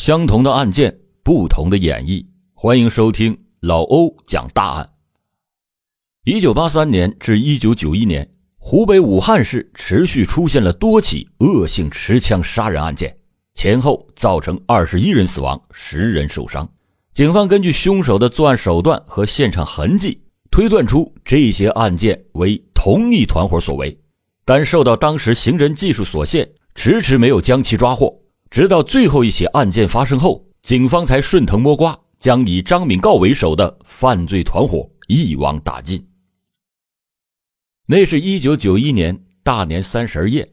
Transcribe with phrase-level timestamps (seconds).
[0.00, 2.24] 相同的案件，不同的演绎。
[2.54, 4.88] 欢迎收听老欧讲大案。
[6.24, 8.26] 一九八三年至一九九一年，
[8.56, 13.14] 湖北武汉市持续出现了多起恶性持枪杀人案件，
[13.52, 16.66] 前后造成二十一人死亡，十人受伤。
[17.12, 24.00] 警方根据凶手的作案手段和现场痕迹，推断出这些案件为同一团伙所为，
[24.46, 28.18] 但受到当时刑侦技术所限，迟迟没有将其抓获。
[28.50, 36.04] 直到最后一起案件发生后，警方才顺藤摸瓜，将以张敏告为首的犯罪团伙一网打尽。
[37.86, 40.52] 那是一九九一年大年三十夜，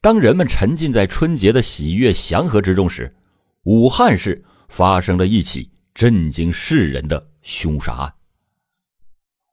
[0.00, 3.14] 当人们沉浸在春节的喜悦祥和之中时，
[3.62, 8.12] 武汉市发生了一起震惊世人的凶杀案。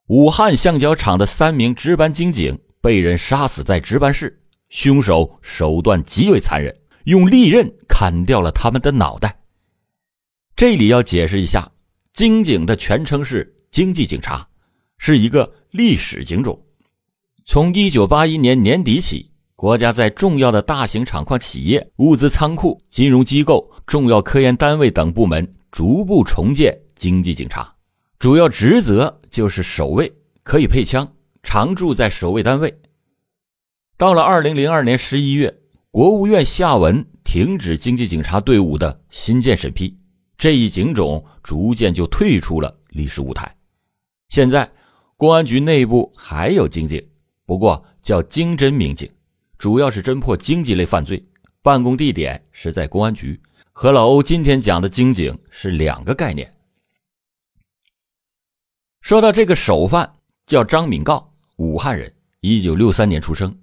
[0.08, 6.74] 武汉橡胶厂的三名值班警警被人杀死在值班室，凶手手段极为残忍。
[7.04, 9.38] 用利刃砍掉了他们的脑袋。
[10.56, 11.70] 这里要解释一下，
[12.12, 14.46] 经警的全称是经济警察，
[14.98, 16.58] 是一个历史警种。
[17.44, 27.74] 从一九八一年年底起，国家在重要的大型厂矿企业、物资仓库、金融机构、重要科研单位等部门逐步重建经济警察，
[28.18, 30.10] 主要职责就是守卫，
[30.42, 31.06] 可以配枪，
[31.42, 32.74] 常驻在守卫单位。
[33.98, 35.60] 到了二零零二年十一月。
[35.94, 39.96] 国务院下文停止经济警察队伍的新建审批，
[40.36, 43.56] 这一警种逐渐就退出了历史舞台。
[44.28, 44.68] 现在，
[45.16, 47.00] 公安局内部还有经警，
[47.46, 49.08] 不过叫经侦民警，
[49.56, 51.24] 主要是侦破经济类犯罪，
[51.62, 56.52] 办公地点是在公安局，和老欧今天讲的经警是两个概念。
[59.00, 60.12] 说到这个首犯，
[60.44, 61.24] 叫张敏镐，
[61.58, 63.56] 武汉人，一九六三年出生，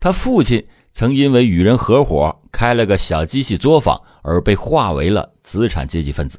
[0.00, 0.66] 他父亲。
[0.96, 6.38] 曾因为与人合伙开了个小机器作坊而被划为了资产阶级分子，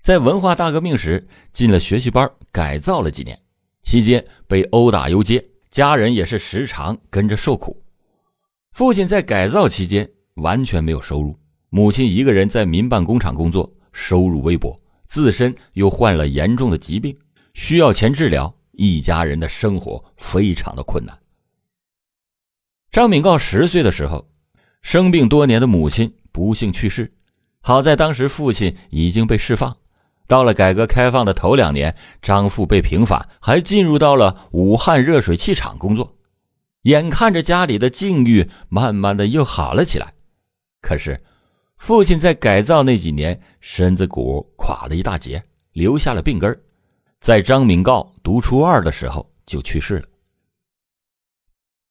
[0.00, 3.36] 在文化大革命时进了学习班改造了几年，
[3.82, 7.82] 期间被殴打游街，家人也是时常跟着受苦。
[8.70, 11.36] 父亲在改造期间完全没有收入，
[11.68, 17.12] 母亲一个人在民办工厂工作，收入微薄，自身又患了严重的疾病，
[17.54, 21.18] 需要钱治疗，一家人的生活非常的困难。
[22.94, 24.24] 张敏告十岁的时候，
[24.80, 27.12] 生病多年的母亲不幸去世。
[27.60, 29.76] 好在当时父亲已经被释放。
[30.28, 36.16] 到了改革开放的头两年，张父被平反，还进入到了武汉热水器厂工作。
[36.82, 40.14] 眼看着家里的境遇慢慢的又好了起来，
[40.80, 41.20] 可是
[41.76, 46.56] 父亲在改造那几年，身子骨垮了一大截，留下了病根
[47.18, 50.06] 在张敏告读初二的时候就去世了。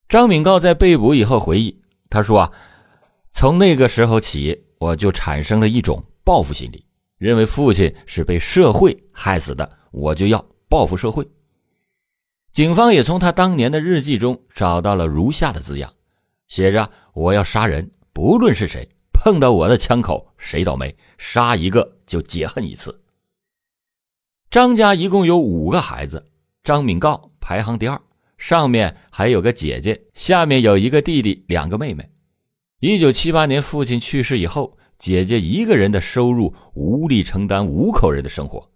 [0.09, 2.51] 张敏告在被捕以后回忆，他说：“啊，
[3.31, 6.85] 从那个时候起，我就产生了一种报复心理，
[7.17, 11.27] 认为父亲是被社会害死的，我就要报复社会。”
[12.53, 15.91] 警方也从他当年的日记中找到了如下的字样，
[16.47, 23.01] 写着：“我要杀人，不论是谁，碰到我的枪口，谁倒霉，杀一个就解恨一次。”
[24.51, 26.23] 张家一共有五个孩子，
[26.63, 27.99] 张敏告排行第二。
[28.43, 32.11] 上面还有个姐姐，下面有一个弟弟，两个妹妹。
[32.81, 38.69] 一九七八年父亲去世以后，姐姐一个人的收入无力承担五口人的生活，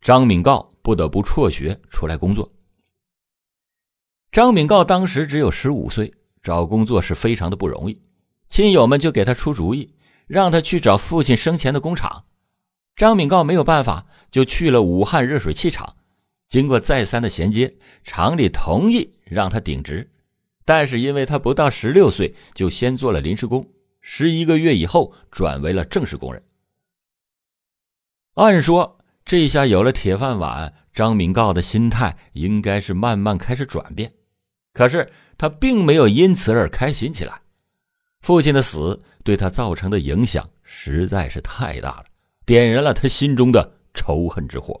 [0.00, 2.52] 张敏告不得不辍学出来工作。
[4.32, 8.02] 张敏告当时只有十五岁，找工作是非常的不容易，
[8.48, 9.94] 亲友们就给他出主意，
[10.26, 12.24] 让他去找父亲生前的工厂。
[12.96, 15.94] 张敏告没有办法，就去了武汉热水器厂。
[16.54, 20.08] 经过再三的衔接，厂里同意让他顶职，
[20.64, 23.68] 但是因为他不到十六岁，就先做了临时工，
[24.00, 26.40] 十一个月以后转为了正式工人。
[28.34, 34.12] 按说这下有了铁饭碗，张敏告的心态应该是慢慢开始转变，
[34.72, 37.42] 可是他并没有因此而开心起来。
[38.20, 42.04] 父亲的死对他造成的影响实在是太大了，
[42.46, 44.80] 点燃了他心中的仇恨之火。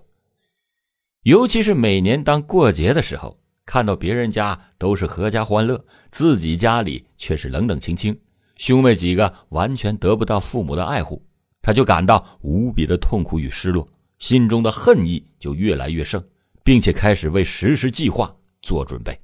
[1.24, 8.14] 尤其是每年当过节的时候，看到别人家都是阖家欢乐，自己家里却是冷冷清清，
[8.58, 11.24] 兄妹几个完全得不到父母的爱护，
[11.62, 13.88] 他就感到无比的痛苦与失落，
[14.18, 16.22] 心中的恨意就越来越盛，
[16.62, 18.30] 并且开始为实施计划
[18.60, 19.18] 做准备。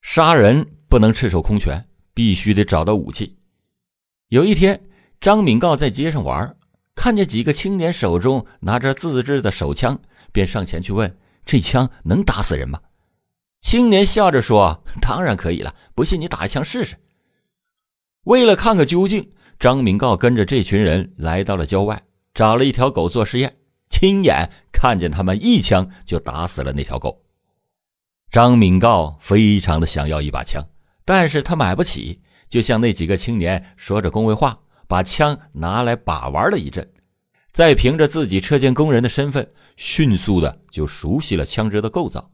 [0.00, 3.36] 杀人不能赤手空拳，必须得找到武器。
[4.28, 4.82] 有一天，
[5.20, 6.56] 张敏镐在街上玩，
[6.94, 10.00] 看见几个青年手中拿着自制的手枪。
[10.32, 12.80] 便上前去问：“这枪能打死人吗？”
[13.60, 16.96] 青年笑着说：“当然可以了，不信你打一枪试试。”
[18.24, 22.02] 为了看个究竟，张敏告跟着这群人来到了郊外，
[22.34, 23.56] 找了一条狗做实验，
[23.88, 27.22] 亲眼看见他们一枪就打死了那条狗。
[28.30, 30.66] 张敏告非常的想要一把枪，
[31.04, 34.58] 但是他买不起，就向那几个青年说着恭维话，
[34.88, 36.90] 把枪拿来把玩了一阵，
[37.52, 39.46] 再凭着自己车间工人的身份，
[39.76, 42.30] 迅速的就熟悉了枪支的构造。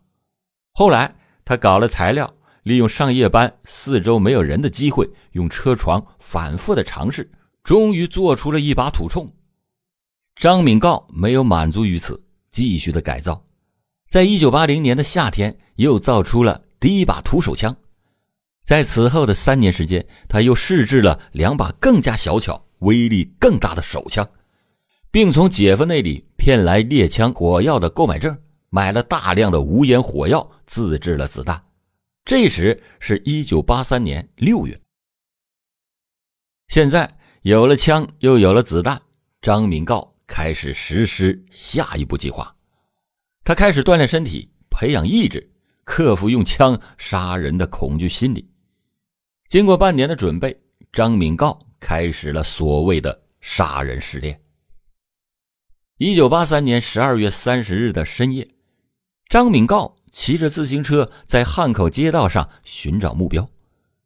[0.73, 2.33] 后来他搞了材料，
[2.63, 7.29] 利用上夜班四周没有人的机会，用车床反复的尝试，
[7.65, 9.29] 终于做出了一把土铳。
[10.37, 12.23] 张敏告没有满足于此，
[12.53, 13.45] 继续的改造。
[14.09, 17.75] 在一九八零年的夏天，又造出了第一把土手枪。
[18.65, 24.29] 在此后的三年时间，他又试制了两把更加小巧、威力更大的手枪，
[25.11, 28.37] 并从姐夫那里骗来猎枪火药的购买证，
[28.71, 31.63] 买了大量的无烟火药，自制了子弹。
[32.25, 34.79] 这时是一九八三年六月。
[36.69, 37.11] 现在
[37.41, 39.01] 有了枪，又有了子弹，
[39.41, 42.55] 张敏告开始实施下一步计划。
[43.45, 45.51] 他开始锻炼身体，培养意志，
[45.85, 48.47] 克服用枪杀人的恐惧心理。
[49.49, 50.55] 经过半年的准备，
[50.93, 54.39] 张敏告开始了所谓的杀人试炼。
[55.99, 58.47] 一九八三年十二月三十日的深夜，
[59.29, 63.45] 张敏告骑着自行车在汉口街道上寻找目标，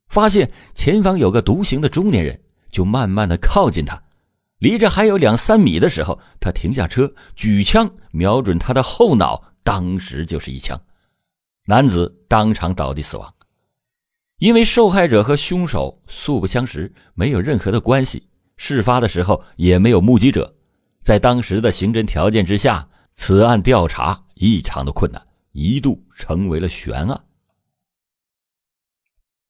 [0.07, 2.41] 发现前方有个独行的中年人，
[2.71, 4.03] 就慢慢的靠近他。
[4.57, 10.81] 离着还有两三米的时候，他停下车，举枪瞄准他的后脑，当时就是一枪，
[11.67, 13.35] 男子当场倒地死亡。
[14.39, 20.55] 因为受害者和凶手素不相识，没有任何的关系，事发的时候也没有目击者，
[21.03, 25.21] 在当时的刑侦条件之下，此案调查异常的困难，
[25.53, 27.21] 一度成为了悬案。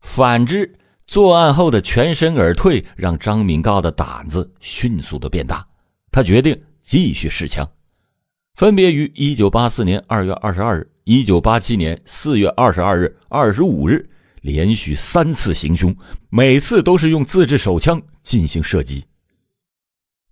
[0.00, 0.78] 反之。
[1.04, 5.66] 作案后的全身而退，让张敏告的胆子迅速的变大。
[6.10, 7.68] 他决定继续试枪，
[8.54, 14.08] 分别于一九八四年二月二十二日、一九八七年四月二十二日、二十五日
[14.40, 15.94] 连续三次行凶，
[16.30, 19.04] 每次都是用自制手枪进行射击。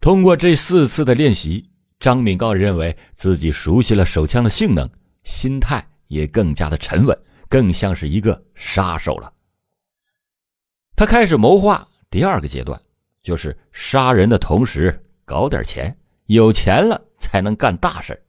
[0.00, 1.68] 通过这四次的练习，
[1.98, 4.88] 张敏告认为自己熟悉了手枪的性能，
[5.24, 7.16] 心态也更加的沉稳，
[7.50, 9.30] 更像是一个杀手了。
[10.96, 12.80] 他开始谋划第二个阶段，
[13.22, 15.94] 就是杀人的同时搞点钱，
[16.24, 18.22] 有钱了才能干大事。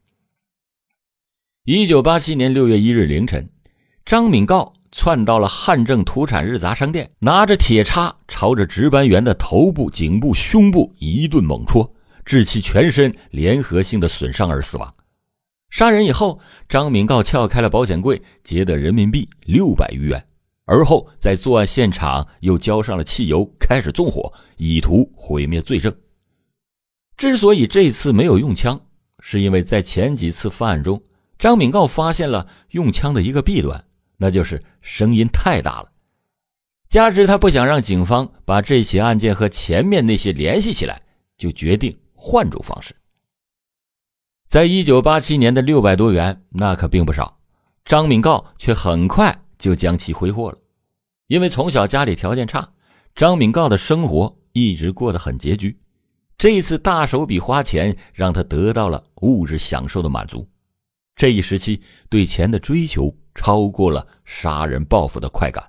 [1.63, 3.50] 一九八七年六月一日凌晨，
[4.03, 11.93] 张敏告窜到了汉正土产日杂商店，拿着铁叉朝着值班员的头部、颈部、胸部一顿猛戳，
[12.25, 14.93] 致其全身联合性的损伤而死亡。
[15.69, 20.27] 杀人以后，张敏告撬开了保险柜，劫得人民币六百余元。
[20.65, 25.93] 而后在作案现场又浇上了汽油，开始纵火，以图毁灭罪证。
[27.17, 28.79] 之所以这次没有用枪，
[29.19, 31.01] 是因为在前几次犯案中，
[31.39, 33.83] 张敏告发现了用枪的一个弊端，
[34.21, 35.91] 那就是声音太大了。
[36.89, 41.01] 加之他不想让警方把这起案件和前面那些联系起来，
[41.39, 42.95] 就决定换种方式。
[44.47, 47.39] 在一九八七年的六百多元，那可并不少，
[47.83, 50.57] 张敏告却很快就将其挥霍了。
[51.25, 52.71] 因为从小家里条件差，
[53.15, 55.79] 张敏告的生活一直过得很拮据。
[56.38, 60.48] 这一次大手笔花钱，让他得到了物质享受的满足。
[61.15, 65.63] 这一时期对钱的追求超过了杀人报复的快感。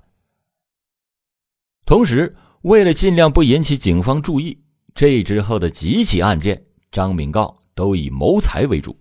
[1.84, 4.62] 同时，为了尽量不引起警方注意，
[4.94, 8.98] 这之后的几起案件，张敏告都以谋财为主。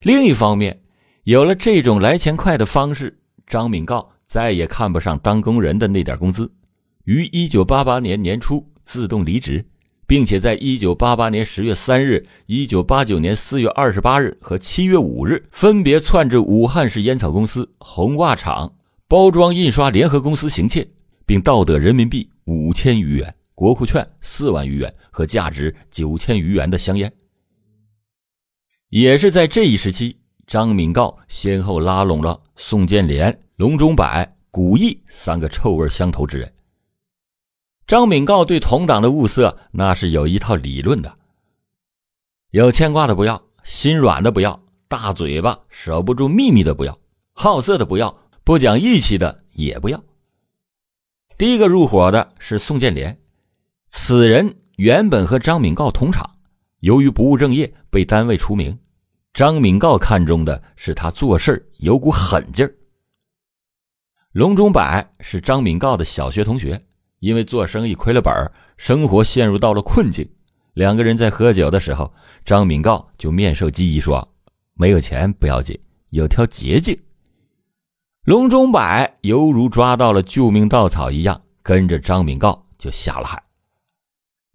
[0.00, 0.82] 另一方面，
[1.24, 4.10] 有了这种来钱快的方式，张敏告。
[4.24, 6.50] 再也看不上当工人的那点工资，
[7.04, 9.62] 于一九八八年年初自动离职，
[10.12, 18.70] 并且在一九八八年十月三日、一九八九年四月二十八日和七月五日，分别窜至武汉市烟草公司、红袜厂、
[19.08, 20.86] 包装印刷联合公司行窃，
[21.24, 27.10] 并盗得人民币五千余元、国库券四万余元和价值九千余元的香烟。
[28.90, 30.14] 也是在这一时期，
[30.46, 33.34] 张敏告先后拉拢了宋建连。
[33.56, 36.52] 龙中柏、古义三个臭味相投之人。
[37.92, 41.14] 张敏告对同党的物色那是有一套理论的：
[42.48, 44.58] 有牵挂的不要，心软的不要，
[44.88, 46.98] 大嘴巴守不住秘密的不要，
[47.34, 50.02] 好色的不要，不讲义气的也不要。
[51.36, 53.20] 第一个入伙的是宋建连，
[53.88, 56.38] 此人原本和张敏告同厂，
[56.80, 58.78] 由于不务正业被单位除名。
[59.34, 62.74] 张敏告看中的是他做事有股狠劲儿。
[64.32, 64.82] 龙中柏
[65.20, 66.82] 是张敏告的小学同学，
[67.22, 70.28] 因为做生意亏了本儿生活陷入到了困境。
[70.74, 72.12] 两个人在喝酒的时候，
[72.44, 74.28] 张敏告就面授机宜说
[74.74, 75.78] ：“没有钱不要紧，
[76.10, 76.98] 有条捷径。”
[78.26, 83.40] 龙中柏犹如抓到了救命稻草一样，跟着张敏告就下了海。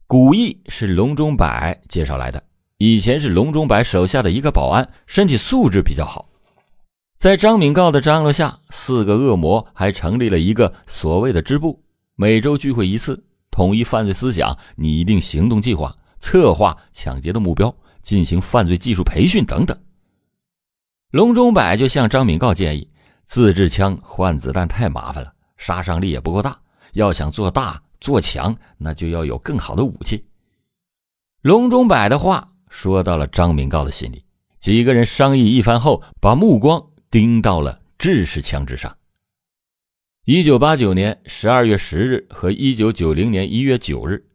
[0.05, 1.47] 古意是龙中柏
[1.87, 2.43] 介绍来的，
[2.79, 6.27] 以前是龙中柏手下的一个保安，身体素质比较好。
[7.17, 11.81] 在张敏告的张罗下，四个恶魔还成立了一个所谓的支部。
[12.19, 17.71] 每周聚会一次，统一犯罪思想，拟定行动计划，策划抢劫的目标，
[18.01, 19.77] 进行犯罪技术培训等等。
[21.11, 22.89] 龙中柏就向张敏告建议，
[23.25, 26.59] 自制枪换子弹太麻烦了，杀伤力也不够大。
[26.93, 30.25] 要想做大做强，那就要有更好的武器。
[31.43, 34.25] 龙中柏的话说到了张敏告的心里，
[34.57, 38.97] 几个人商议一番后，把目光盯到了制式枪支上。
[40.29, 44.25] 一九八九年十二月十日和一九九零年一月九日，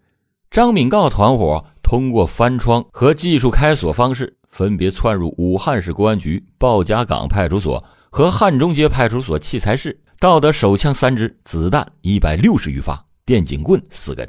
[0.51, 14.27] 张敏告团伙通过翻窗和技术开锁方式，分别窜入武汉市公安局鲍家岗派出所和汉中街派出所器材室，盗得手枪三支、子弹一百六十余发、电警棍四根。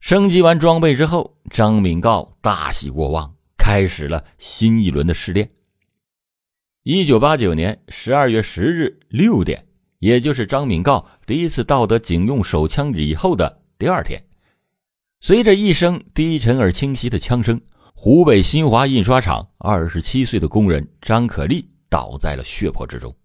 [0.00, 5.48] 升级完装备之后，张敏告大喜过望，开始了新一轮的试炼。
[6.86, 9.66] 一九八九年十二月十日六点，
[10.00, 14.22] 也就是张敏告第一次盗得警用手枪以后的第二天，
[15.18, 17.58] 随着一声低沉而清晰的枪声，
[17.94, 23.16] 湖北新华印刷厂二十七岁的工人张可立倒在了血泊之中。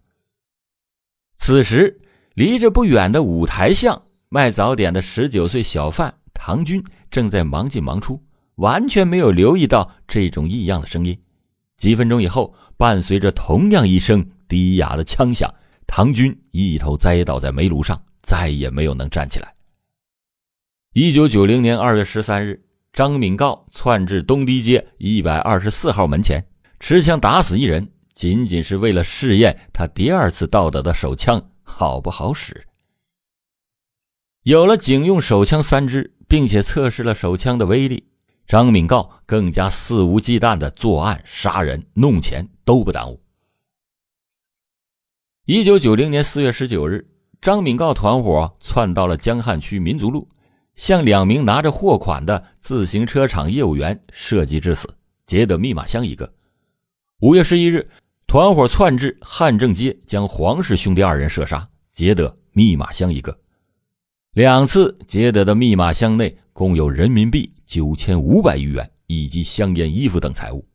[1.36, 2.00] 此时，
[2.36, 8.24] 离着不远的五台巷卖早点的十九岁小贩唐军正在忙进忙出，
[8.56, 11.20] 完全没有留意到这种异样的声音。
[11.76, 12.56] 几分钟以后。
[12.80, 15.54] 伴随着同样一声低哑的枪响，
[15.86, 19.54] 唐军一头栽倒在煤炉上，再也没有能站起来。
[20.94, 26.48] 一九九零年二月十三日，张敏告窜至东堤街一百二十四号门前，
[26.80, 32.66] 持枪打死一人，仅仅是为了试验他第二次盗得的手枪好不好使。
[34.44, 38.06] 有了警用手枪三支，并且测试了手枪的威力。
[38.48, 43.20] 张敏告更加肆无忌惮的作案、杀人、弄钱都不耽误。
[45.48, 47.10] 一九九零年四月十九日，
[47.42, 50.30] 张敏告团伙窜到了江汉区民族路，
[50.76, 54.88] 向两名拿着货款的自行车厂业务员射击致死，
[55.26, 56.32] 劫得密码箱一个。
[57.22, 57.90] 五月十一日，
[58.28, 63.36] 团伙窜至汉正街，将黄氏兄弟二人射杀，劫得密码箱一个。
[64.34, 67.52] 两次劫得的密码箱内共有人民币。
[67.66, 70.69] 九千五百余元以及香烟、衣服等财物。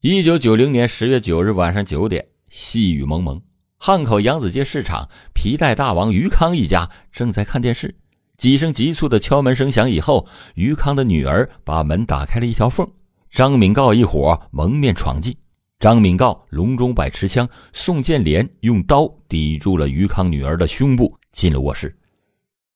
[0.00, 3.42] 一九九零年十月九日晚上九点，细雨蒙蒙，
[3.78, 7.96] 汉口扬子街市场皮带大王于康一家正在看电视。
[8.36, 12.88] 几声急促的敲门声响以后，于康的女儿把门打开了一条缝。
[13.28, 15.36] 张敏告一伙蒙面闯进，
[15.80, 21.92] 张敏告、隆中摆持枪，宋建莲用刀抵住了于康女儿的胸部，进了卧室。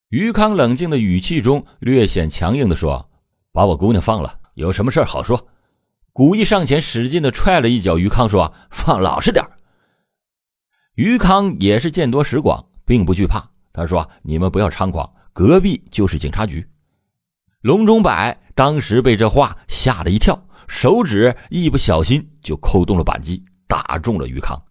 [0.09, 3.09] 于康冷静的语气中略显强硬的说
[3.55, 5.41] ：“把我姑娘放了，有什么事好说。”
[6.13, 9.45] 古意上前使劲的踹了一脚于康，说：“放老实点
[10.95, 13.49] 于康也是见多识广，并不惧怕。
[13.73, 16.69] 他说：“你们不要猖狂，隔壁就是警察局。”
[17.63, 24.63] 龙中柏当时被这话吓了一跳，手指一不小心就扣动了扳机，打中了于康。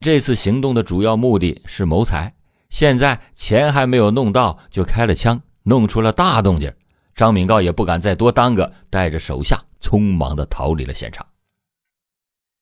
[0.00, 2.34] 这次行动的主要目的是谋财。
[2.70, 6.72] 现在钱还没有弄到，就开了枪，弄出了大动静。
[7.14, 11.26] 张敏告也不敢再多耽搁，带着手下匆忙的逃离了现场。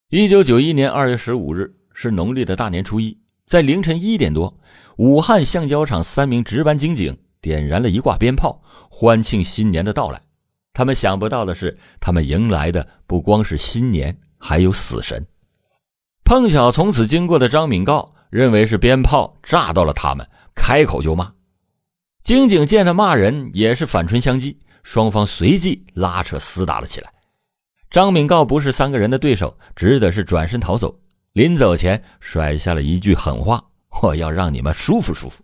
[0.09, 4.59] 一九九一年二月十五日是农历的大年初一，在凌晨一点多，
[4.97, 10.21] 武汉橡胶厂三名值班警警点燃了一挂鞭炮，欢庆新年的到来。
[10.73, 15.25] 他们想不到的是，他们迎来的不光是新年，还有死神。
[16.25, 18.13] 碰巧从此经过的张敏告。
[18.31, 20.25] 认为是鞭炮炸到了他们，
[20.55, 21.33] 开口就骂。
[22.23, 27.11] 警警见他骂人，也是反唇相讥，双方随即拉扯厮打了起来。
[27.89, 30.97] 张敏告不是三个人的对手，只得是转身逃走。
[31.33, 33.63] 临走前甩下了一句狠话
[34.01, 35.43] ：“我要让你们舒服舒服。”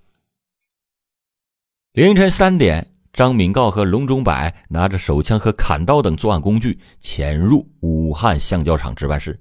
[1.93, 9.39] 凌晨三点，张敏告和龙中柏拿着手枪和砍刀等作案工具潜入武汉橡胶厂值班室。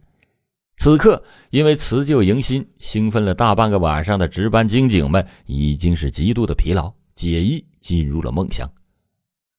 [0.79, 8.71] 此刻，因为辞旧迎新、兴奋了大半个晚上的值班警警们已经是极度的疲劳，解衣进入了梦乡。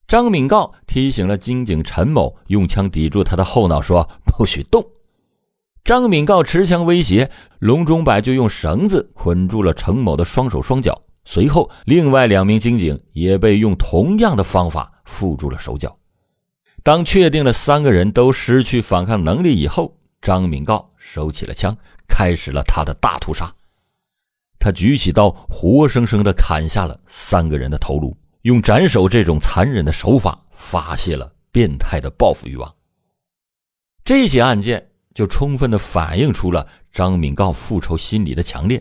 [0.07, 4.85] 张敏告提醒了金警陈某，用枪抵住他的后脑，说：“不许动。”
[5.83, 11.01] 张敏告持枪威胁，龙中柏就用绳子捆住了程某的双手双脚。
[11.25, 15.97] 随后，另外两名警警也被用同样的方法缚住了手脚。
[16.83, 21.75] 当确定了三个人都失去反抗能力以后，张敏告收起了枪，
[22.07, 23.53] 开始了他的大屠杀。
[24.57, 28.15] 他举起刀，活生生的砍下了三个人的头颅，
[28.47, 32.73] 用斩首这种残忍的手法发泄了变态的报复欲望。
[34.03, 34.89] 这起案件。
[35.17, 38.79] 就充分的反映出了张敏告复仇心理的强烈。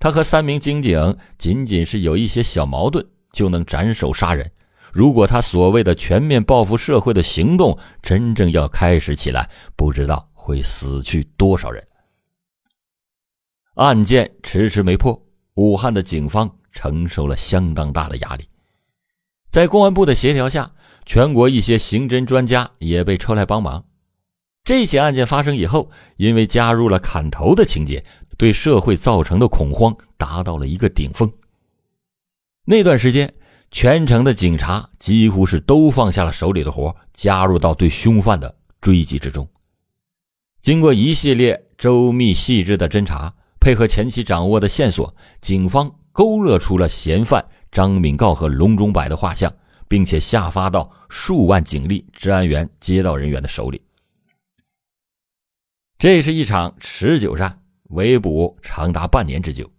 [0.00, 4.50] 他和三名警警仅仅是有一些小矛盾，就能斩首杀人。
[4.92, 11.86] 如果他所谓的全面报复社会的行动真正要开始起来，不知道会死去多少人。
[13.76, 18.48] 案件迟迟没破，武汉的警方承受了相当大的压力。
[19.50, 20.72] 在公安部的协调下，
[21.04, 23.84] 全国一些刑侦专家也被抽来帮忙。
[24.62, 28.04] 这起案件发生以后，因为加入了砍头的情节，
[28.36, 31.32] 对社会造成的恐慌达到了一个顶峰。
[32.64, 33.34] 那段时间，
[33.72, 39.48] 全城的警察几乎是都放下了手里的活，加入到对凶犯的追击之中。
[40.62, 49.52] 经过一系列周密细致的侦查，配合前期掌握的线索，警方勾勒出了嫌犯张敏告和龙中柏的画像，
[49.88, 53.80] 并且下发到数万警力、治安员、街道人员的手里。
[55.98, 59.70] 这是一场持久战，围捕长达半年之久。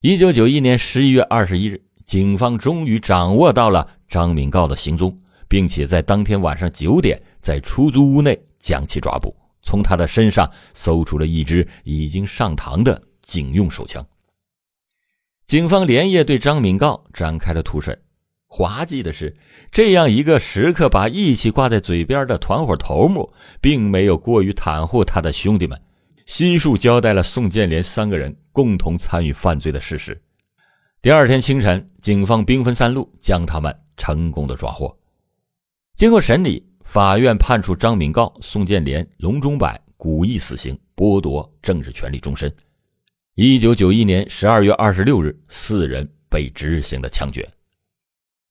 [0.00, 14.06] 一九九一年十一月二十一日，警方终于掌握到了张敏告的行踪，并且在当天晚上九点，在出租屋内将其抓捕，从他的身上搜出了一支已经上膛的警用手枪。
[15.46, 17.98] 警方连夜对张敏告展开了突审。
[18.46, 19.36] 滑稽的是，
[19.70, 25.78] 这样一个时刻把义气挂在嘴边的团伙头目，并没有过于袒护他的兄弟们，
[26.24, 30.18] 悉数交代了宋建连三个人共同参与犯罪的事实。
[31.02, 34.96] 第二天清晨，警方兵分三路，将他们成功的抓获。
[35.96, 42.50] 经过审理，法院判处张敏告、宋建连、龙中柏故意死刑，剥夺政治权利终身。
[43.36, 47.44] 一九九一年十二月二十六日，四人被执行了枪决。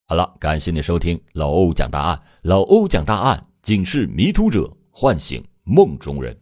[0.08, 2.22] 好了，感谢你收听老欧讲大案。
[2.41, 6.38] 老欧讲大案，警示迷途者，唤醒梦中人。